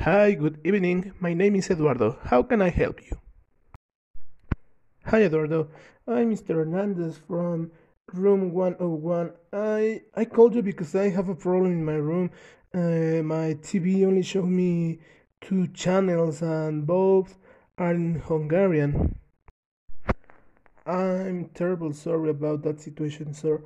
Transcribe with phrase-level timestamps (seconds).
[0.00, 1.14] Hi, good evening.
[1.18, 2.18] My name is Eduardo.
[2.22, 3.18] How can I help you?
[5.06, 5.68] Hi, Eduardo.
[6.06, 6.54] I'm Mr.
[6.54, 7.72] Hernandez from
[8.12, 9.32] room 101.
[9.52, 12.30] I I called you because I have a problem in my room.
[12.72, 15.00] Uh, my TV only shows me
[15.40, 17.38] two channels and both
[17.78, 19.18] are in Hungarian.
[20.84, 23.64] I'm terribly sorry about that situation, sir.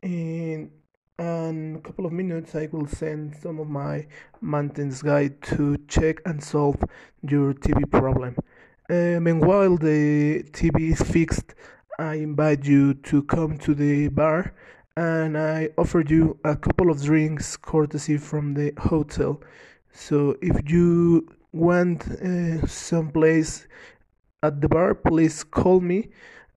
[0.00, 0.70] In
[1.18, 4.06] in a couple of minutes, I will send some of my
[4.40, 6.76] maintenance guy to check and solve
[7.22, 8.36] your TV problem.
[8.90, 11.54] Uh, meanwhile, the TV is fixed.
[11.98, 14.54] I invite you to come to the bar
[14.96, 19.40] and I offered you a couple of drinks courtesy from the hotel.
[19.92, 23.68] So if you want uh, someplace
[24.42, 26.08] at the bar, please call me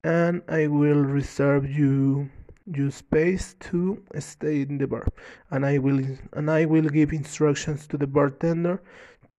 [0.04, 2.30] and I will reserve you
[2.74, 5.08] you space to stay in the bar
[5.52, 8.82] and I will and I will give instructions to the bartender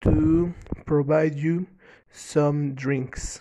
[0.02, 0.54] to
[0.86, 1.66] provide you
[2.10, 3.40] some drinks.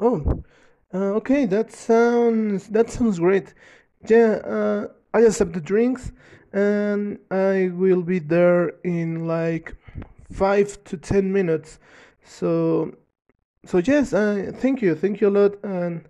[0.00, 0.42] Oh,
[0.92, 3.54] uh, okay, that sounds that sounds great.
[4.08, 6.12] Yeah, uh, I accept the drinks,
[6.52, 9.74] and I will be there in like
[10.32, 11.78] five to ten minutes.
[12.24, 12.96] So,
[13.64, 16.08] so yes, uh, thank you, thank you a lot, and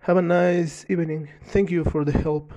[0.00, 1.28] have a nice evening.
[1.44, 2.52] Thank you for the help.